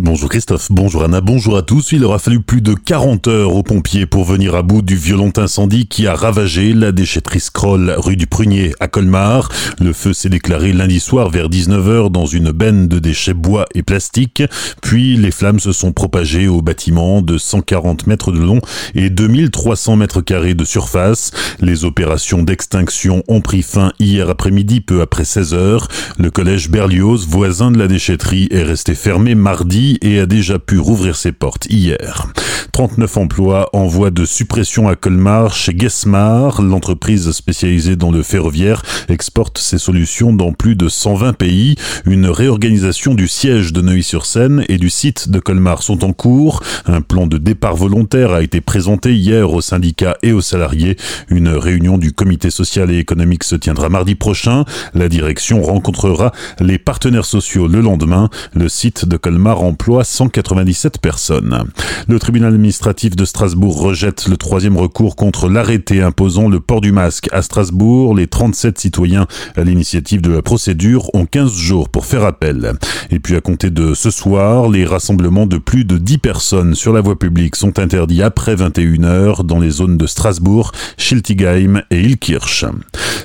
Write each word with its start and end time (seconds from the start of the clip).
Bonjour 0.00 0.28
Christophe, 0.28 0.68
bonjour 0.70 1.02
Anna, 1.02 1.20
bonjour 1.20 1.56
à 1.56 1.62
tous. 1.62 1.90
Il 1.90 2.04
aura 2.04 2.20
fallu 2.20 2.38
plus 2.38 2.60
de 2.60 2.72
40 2.72 3.26
heures 3.26 3.52
aux 3.56 3.64
pompiers 3.64 4.06
pour 4.06 4.22
venir 4.22 4.54
à 4.54 4.62
bout 4.62 4.80
du 4.80 4.94
violent 4.94 5.32
incendie 5.36 5.88
qui 5.88 6.06
a 6.06 6.14
ravagé 6.14 6.72
la 6.72 6.92
déchetterie 6.92 7.40
Scroll 7.40 7.92
rue 7.98 8.14
du 8.14 8.28
Prunier 8.28 8.74
à 8.78 8.86
Colmar. 8.86 9.48
Le 9.80 9.92
feu 9.92 10.12
s'est 10.12 10.28
déclaré 10.28 10.72
lundi 10.72 11.00
soir 11.00 11.30
vers 11.30 11.48
19h 11.48 12.12
dans 12.12 12.26
une 12.26 12.52
benne 12.52 12.86
de 12.86 13.00
déchets 13.00 13.34
bois 13.34 13.66
et 13.74 13.82
plastique. 13.82 14.44
Puis 14.82 15.16
les 15.16 15.32
flammes 15.32 15.58
se 15.58 15.72
sont 15.72 15.90
propagées 15.90 16.46
au 16.46 16.62
bâtiment 16.62 17.20
de 17.20 17.36
140 17.36 18.06
mètres 18.06 18.30
de 18.30 18.38
long 18.38 18.60
et 18.94 19.10
2300 19.10 19.96
mètres 19.96 20.20
carrés 20.20 20.54
de 20.54 20.64
surface. 20.64 21.32
Les 21.58 21.84
opérations 21.84 22.44
d'extinction 22.44 23.24
ont 23.26 23.40
pris 23.40 23.62
fin 23.62 23.92
hier 23.98 24.30
après-midi 24.30 24.80
peu 24.80 25.00
après 25.00 25.24
16 25.24 25.54
heures. 25.54 25.88
Le 26.18 26.30
collège 26.30 26.70
Berlioz, 26.70 27.26
voisin 27.28 27.72
de 27.72 27.78
la 27.78 27.88
déchetterie, 27.88 28.46
est 28.52 28.62
resté 28.62 28.94
fermé 28.94 29.34
mardi 29.34 29.87
et 30.02 30.20
a 30.20 30.26
déjà 30.26 30.58
pu 30.58 30.78
rouvrir 30.78 31.16
ses 31.16 31.32
portes 31.32 31.66
hier. 31.70 32.26
39 32.72 33.16
emplois 33.16 33.68
en 33.72 33.86
voie 33.86 34.10
de 34.10 34.24
suppression 34.24 34.88
à 34.88 34.96
Colmar 34.96 35.54
chez 35.54 35.74
Guesmar. 35.74 36.62
L'entreprise 36.62 37.30
spécialisée 37.32 37.96
dans 37.96 38.10
le 38.10 38.22
ferroviaire 38.22 38.82
exporte 39.08 39.58
ses 39.58 39.78
solutions 39.78 40.32
dans 40.32 40.52
plus 40.52 40.76
de 40.76 40.88
120 40.88 41.32
pays. 41.32 41.76
Une 42.06 42.26
réorganisation 42.26 43.14
du 43.14 43.28
siège 43.28 43.72
de 43.72 43.80
Neuilly-sur-Seine 43.80 44.64
et 44.68 44.78
du 44.78 44.90
site 44.90 45.28
de 45.30 45.38
Colmar 45.38 45.82
sont 45.82 46.04
en 46.04 46.12
cours. 46.12 46.62
Un 46.86 47.00
plan 47.00 47.26
de 47.26 47.38
départ 47.38 47.76
volontaire 47.76 48.32
a 48.32 48.42
été 48.42 48.60
présenté 48.60 49.14
hier 49.14 49.52
aux 49.52 49.60
syndicats 49.60 50.16
et 50.22 50.32
aux 50.32 50.40
salariés. 50.40 50.96
Une 51.28 51.48
réunion 51.48 51.98
du 51.98 52.12
comité 52.12 52.50
social 52.50 52.90
et 52.90 52.98
économique 52.98 53.44
se 53.44 53.56
tiendra 53.56 53.88
mardi 53.88 54.14
prochain. 54.14 54.64
La 54.94 55.08
direction 55.08 55.62
rencontrera 55.62 56.32
les 56.60 56.78
partenaires 56.78 57.24
sociaux 57.24 57.68
le 57.68 57.80
lendemain. 57.80 58.30
Le 58.54 58.68
site 58.68 59.06
de 59.06 59.16
Colmar 59.16 59.62
emploie 59.62 60.04
197 60.04 60.98
personnes. 61.00 61.64
Le 62.08 62.18
tribunal 62.18 62.47
administratif 62.48 63.14
de 63.14 63.24
Strasbourg 63.24 63.80
rejette 63.80 64.26
le 64.28 64.36
troisième 64.36 64.76
recours 64.76 65.16
contre 65.16 65.48
l'arrêté 65.48 66.02
imposant 66.02 66.48
le 66.48 66.60
port 66.60 66.80
du 66.80 66.92
masque 66.92 67.28
à 67.32 67.42
Strasbourg. 67.42 68.14
Les 68.14 68.26
37 68.26 68.78
citoyens 68.78 69.26
à 69.56 69.64
l'initiative 69.64 70.20
de 70.20 70.32
la 70.32 70.42
procédure 70.42 71.14
ont 71.14 71.26
15 71.26 71.52
jours 71.52 71.88
pour 71.88 72.06
faire 72.06 72.24
appel. 72.24 72.72
Et 73.10 73.18
puis 73.18 73.36
à 73.36 73.40
compter 73.40 73.70
de 73.70 73.94
ce 73.94 74.10
soir, 74.10 74.68
les 74.68 74.84
rassemblements 74.84 75.46
de 75.46 75.58
plus 75.58 75.84
de 75.84 75.98
10 75.98 76.18
personnes 76.18 76.74
sur 76.74 76.92
la 76.92 77.00
voie 77.00 77.18
publique 77.18 77.56
sont 77.56 77.78
interdits 77.78 78.22
après 78.22 78.54
21h 78.54 79.44
dans 79.44 79.60
les 79.60 79.70
zones 79.70 79.96
de 79.96 80.06
Strasbourg, 80.06 80.72
Schiltigheim 80.96 81.82
et 81.90 82.00
Ilkirch. 82.00 82.64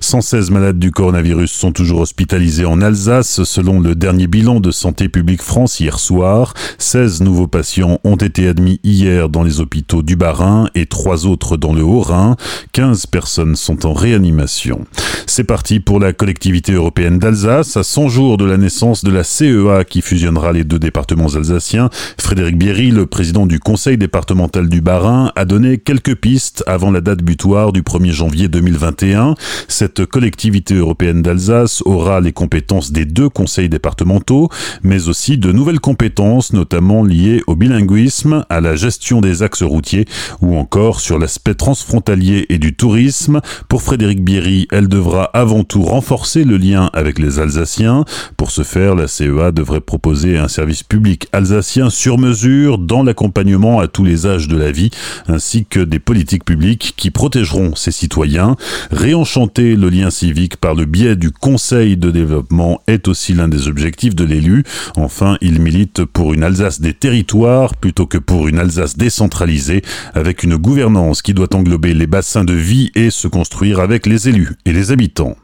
116 0.00 0.50
malades 0.50 0.78
du 0.78 0.90
coronavirus 0.90 1.52
sont 1.52 1.72
toujours 1.72 2.00
hospitalisés 2.00 2.64
en 2.64 2.80
Alsace 2.80 3.44
selon 3.44 3.80
le 3.80 3.94
dernier 3.94 4.26
bilan 4.26 4.60
de 4.60 4.70
Santé 4.70 5.08
publique 5.08 5.42
France 5.42 5.80
hier 5.80 5.98
soir. 5.98 6.54
16 6.78 7.22
nouveaux 7.22 7.46
patients 7.46 8.00
ont 8.04 8.16
été 8.16 8.48
admis 8.48 8.80
hier 8.82 9.11
dans 9.30 9.42
les 9.42 9.60
hôpitaux 9.60 10.02
du 10.02 10.16
Bas-Rhin 10.16 10.68
et 10.74 10.86
3 10.86 11.26
autres 11.26 11.56
dans 11.56 11.72
le 11.72 11.82
Haut-Rhin. 11.82 12.36
15 12.72 13.06
personnes 13.06 13.56
sont 13.56 13.86
en 13.86 13.92
réanimation. 13.92 14.86
C'est 15.26 15.44
parti 15.44 15.80
pour 15.80 16.00
la 16.00 16.12
collectivité 16.12 16.72
européenne 16.72 17.18
d'Alsace 17.18 17.76
à 17.76 17.82
100 17.82 18.08
jours 18.08 18.36
de 18.36 18.44
la 18.44 18.56
naissance 18.56 19.04
de 19.04 19.10
la 19.10 19.24
CEA 19.24 19.84
qui 19.84 20.02
fusionnera 20.02 20.52
les 20.52 20.64
deux 20.64 20.78
départements 20.78 21.34
alsaciens. 21.34 21.90
Frédéric 22.18 22.58
Bierry, 22.58 22.90
le 22.90 23.06
président 23.06 23.46
du 23.46 23.60
conseil 23.60 23.96
départemental 23.96 24.68
du 24.68 24.80
Bas-Rhin, 24.80 25.32
a 25.36 25.44
donné 25.44 25.78
quelques 25.78 26.16
pistes 26.16 26.64
avant 26.66 26.90
la 26.90 27.00
date 27.00 27.22
butoir 27.22 27.72
du 27.72 27.82
1er 27.82 28.12
janvier 28.12 28.48
2021. 28.48 29.34
Cette 29.68 30.06
collectivité 30.06 30.74
européenne 30.74 31.22
d'Alsace 31.22 31.82
aura 31.84 32.20
les 32.20 32.32
compétences 32.32 32.92
des 32.92 33.04
deux 33.04 33.28
conseils 33.28 33.68
départementaux, 33.68 34.48
mais 34.82 35.08
aussi 35.08 35.38
de 35.38 35.52
nouvelles 35.52 35.80
compétences, 35.80 36.52
notamment 36.52 37.04
liées 37.04 37.42
au 37.46 37.56
bilinguisme, 37.56 38.44
à 38.48 38.60
la 38.60 38.76
gestion 38.76 39.01
des 39.10 39.42
axes 39.42 39.62
routiers 39.62 40.06
ou 40.40 40.56
encore 40.56 41.00
sur 41.00 41.18
l'aspect 41.18 41.54
transfrontalier 41.54 42.46
et 42.48 42.58
du 42.58 42.74
tourisme. 42.74 43.40
Pour 43.68 43.82
Frédéric 43.82 44.22
Bierry, 44.22 44.68
elle 44.70 44.88
devra 44.88 45.24
avant 45.34 45.64
tout 45.64 45.82
renforcer 45.82 46.44
le 46.44 46.56
lien 46.56 46.88
avec 46.92 47.18
les 47.18 47.40
Alsaciens. 47.40 48.04
Pour 48.36 48.52
ce 48.52 48.62
faire, 48.62 48.94
la 48.94 49.08
CEA 49.08 49.50
devrait 49.50 49.80
proposer 49.80 50.38
un 50.38 50.48
service 50.48 50.84
public 50.84 51.26
alsacien 51.32 51.90
sur 51.90 52.16
mesure 52.16 52.78
dans 52.78 53.02
l'accompagnement 53.02 53.80
à 53.80 53.88
tous 53.88 54.04
les 54.04 54.26
âges 54.26 54.46
de 54.46 54.56
la 54.56 54.70
vie, 54.70 54.90
ainsi 55.26 55.64
que 55.64 55.80
des 55.80 55.98
politiques 55.98 56.44
publiques 56.44 56.94
qui 56.96 57.10
protégeront 57.10 57.74
ses 57.74 57.90
citoyens. 57.90 58.56
Réenchanter 58.92 59.74
le 59.74 59.88
lien 59.88 60.10
civique 60.10 60.56
par 60.56 60.74
le 60.74 60.84
biais 60.84 61.16
du 61.16 61.32
Conseil 61.32 61.96
de 61.96 62.10
développement 62.10 62.80
est 62.86 63.08
aussi 63.08 63.34
l'un 63.34 63.48
des 63.48 63.66
objectifs 63.66 64.14
de 64.14 64.24
l'élu. 64.24 64.62
Enfin, 64.96 65.38
il 65.40 65.60
milite 65.60 66.04
pour 66.04 66.34
une 66.34 66.44
Alsace 66.44 66.80
des 66.80 66.94
territoires 66.94 67.74
plutôt 67.74 68.06
que 68.06 68.18
pour 68.18 68.46
une 68.46 68.58
Alsace 68.58 68.91
décentralisée, 68.96 69.82
avec 70.14 70.42
une 70.42 70.56
gouvernance 70.56 71.22
qui 71.22 71.34
doit 71.34 71.54
englober 71.54 71.94
les 71.94 72.06
bassins 72.06 72.44
de 72.44 72.54
vie 72.54 72.90
et 72.94 73.10
se 73.10 73.28
construire 73.28 73.80
avec 73.80 74.06
les 74.06 74.28
élus 74.28 74.56
et 74.64 74.72
les 74.72 74.92
habitants. 74.92 75.36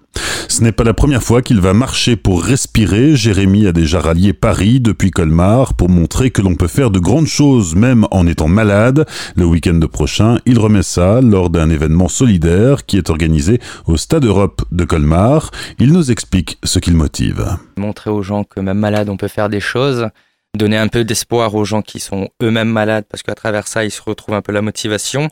Ce 0.49 0.63
n'est 0.63 0.73
pas 0.73 0.85
la 0.85 0.95
première 0.95 1.23
fois 1.23 1.43
qu'il 1.43 1.61
va 1.61 1.75
marcher 1.75 2.17
pour 2.17 2.43
respirer. 2.43 3.15
Jérémy 3.15 3.67
a 3.67 3.73
déjà 3.73 4.01
rallié 4.01 4.33
Paris 4.33 4.81
depuis 4.81 5.11
Colmar 5.11 5.75
pour 5.75 5.89
montrer 5.89 6.31
que 6.31 6.43
l'on 6.43 6.55
peut 6.55 6.69
faire 6.69 6.91
de 6.91 6.99
grandes 6.99 7.27
choses 7.27 7.75
même 7.75 8.07
en 8.11 8.27
étant 8.27 8.49
malade. 8.49 9.07
Le 9.37 9.45
week-end 9.45 9.79
prochain, 9.93 10.39
il 10.47 10.59
remet 10.59 10.83
ça 10.83 11.21
lors 11.21 11.51
d'un 11.51 11.71
événement 11.71 12.09
solidaire 12.09 12.87
qui 12.87 12.97
est 12.97 13.11
organisé 13.11 13.61
au 13.87 13.97
Stade 13.97 14.25
Europe 14.25 14.63
de 14.73 14.85
Colmar. 14.85 15.51
Il 15.79 15.93
nous 15.93 16.11
explique 16.11 16.59
ce 16.65 16.79
qu'il 16.79 16.95
motive. 16.95 17.57
Montrer 17.77 18.11
aux 18.11 18.23
gens 18.23 18.45
que 18.45 18.61
même 18.61 18.79
malade 18.79 19.09
on 19.09 19.17
peut 19.17 19.29
faire 19.29 19.49
des 19.49 19.61
choses 19.61 20.09
donner 20.59 20.77
un 20.77 20.89
peu 20.89 21.05
d'espoir 21.05 21.55
aux 21.55 21.65
gens 21.65 21.81
qui 21.81 22.01
sont 22.01 22.29
eux-mêmes 22.43 22.69
malades 22.69 23.07
parce 23.09 23.23
qu'à 23.23 23.35
travers 23.35 23.67
ça, 23.67 23.85
ils 23.85 23.91
se 23.91 24.03
retrouvent 24.03 24.35
un 24.35 24.43
peu 24.43 24.53
la 24.53 24.61
motivation 24.61 25.29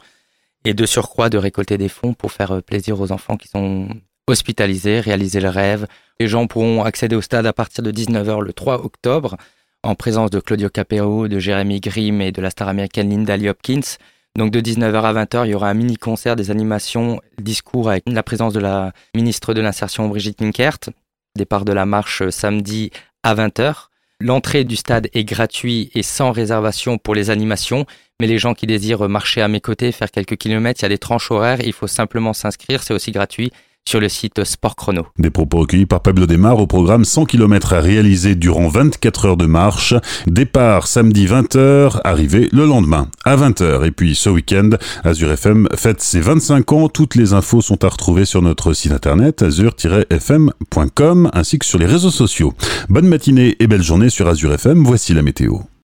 et 0.65 0.73
de 0.73 0.87
surcroît 0.87 1.29
de 1.29 1.37
récolter 1.37 1.77
des 1.77 1.89
fonds 1.89 2.15
pour 2.15 2.33
faire 2.33 2.63
plaisir 2.63 3.01
aux 3.01 3.13
enfants 3.13 3.37
qui 3.37 3.49
sont 3.49 3.89
hospitalisés, 4.27 5.01
réaliser 5.01 5.41
le 5.41 5.49
rêve. 5.49 5.87
Les 6.19 6.29
gens 6.29 6.47
pourront 6.47 6.83
accéder 6.85 7.15
au 7.15 7.21
stade 7.21 7.47
à 7.47 7.53
partir 7.53 7.85
de 7.85 7.93
19h 7.93 8.43
le 8.43 8.53
3 8.53 8.85
octobre 8.85 9.37
en 9.83 9.95
présence 9.95 10.31
de 10.31 10.41
Claudio 10.41 10.69
Capeo, 10.69 11.29
de 11.29 11.39
Jérémy 11.39 11.81
Grimm 11.81 12.21
et 12.21 12.33
de 12.33 12.41
la 12.41 12.51
star 12.51 12.69
américaine 12.69 13.11
Linda 13.11 13.37
Lee 13.37 13.49
Hopkins. 13.49 13.99
Donc 14.37 14.51
de 14.51 14.61
19h 14.61 15.03
à 15.03 15.25
20h, 15.25 15.47
il 15.47 15.51
y 15.51 15.55
aura 15.55 15.71
un 15.71 15.75
mini-concert, 15.75 16.37
des 16.37 16.51
animations, 16.51 17.21
discours 17.39 17.91
avec 17.91 18.05
la 18.07 18.23
présence 18.23 18.53
de 18.53 18.61
la 18.61 18.93
ministre 19.15 19.55
de 19.55 19.61
l'Insertion 19.61 20.09
Brigitte 20.09 20.41
Minkert. 20.41 20.79
Départ 21.37 21.65
de 21.65 21.73
la 21.73 21.87
marche 21.87 22.29
samedi 22.31 22.91
à 23.23 23.35
20h. 23.35 23.89
L'entrée 24.21 24.65
du 24.65 24.77
stade 24.77 25.09
est 25.13 25.25
gratuite 25.25 25.91
et 25.95 26.03
sans 26.03 26.33
réservation 26.33 26.97
pour 26.97 27.15
les 27.15 27.29
animations, 27.29 27.85
mais 28.19 28.27
les 28.27 28.39
gens 28.39 28.55
qui 28.55 28.67
désirent 28.67 29.09
marcher 29.09 29.43
à 29.43 29.49
mes 29.49 29.61
côtés, 29.61 29.93
faire 29.93 30.11
quelques 30.11 30.37
kilomètres, 30.37 30.81
il 30.81 30.85
y 30.85 30.87
a 30.87 30.91
des 30.91 30.99
tranches 30.99 31.31
horaires, 31.31 31.61
il 31.61 31.75
faut 31.75 31.87
simplement 31.87 32.33
s'inscrire, 32.33 32.83
c'est 32.83 32.95
aussi 32.95 33.13
gratuit 33.13 33.53
sur 33.87 34.01
le 34.01 34.09
site 34.09 34.45
Sport 34.45 34.77
Chrono. 34.77 35.07
Des 35.19 35.31
propos 35.31 35.61
recueillis 35.61 35.87
par 35.87 36.03
Pablo 36.03 36.27
Desmar 36.27 36.59
au 36.59 36.67
programme 36.67 37.05
100 37.05 37.27
km 37.27 37.73
à 37.73 37.81
réaliser 37.81 38.35
durant 38.35 38.69
24 38.69 39.25
heures 39.27 39.37
de 39.37 39.47
marche. 39.47 39.95
Départ 40.27 40.87
samedi 40.87 41.27
20h, 41.27 42.01
arrivée 42.05 42.49
le 42.53 42.67
lendemain 42.67 43.09
à 43.25 43.37
20h. 43.37 43.87
Et 43.87 43.91
puis 43.93 44.15
ce 44.15 44.29
week-end, 44.29 44.71
Azure 45.05 45.33
FM 45.33 45.69
fête 45.75 46.03
ses 46.03 46.21
25 46.21 46.73
ans. 46.73 46.89
Toutes 46.89 47.15
les 47.15 47.33
infos 47.33 47.63
sont 47.63 47.85
à 47.85 47.89
retrouver 47.89 48.25
sur 48.25 48.43
notre 48.43 48.73
site 48.73 48.93
internet 48.93 49.43
azure-fm.com 49.43 51.31
ainsi 51.33 51.59
que 51.59 51.67
sur 51.67 51.79
les 51.79 51.87
réseaux 51.87 52.11
sociaux. 52.11 52.53
Bonne 52.89 53.09
matinée 53.09 53.57
et 53.61 53.67
belle 53.67 53.83
journée 53.83 54.11
sur 54.11 54.29
Azure 54.29 54.53
FM. 54.53 54.85
Voici 54.85 55.15
la 55.15 55.23
météo. 55.23 55.67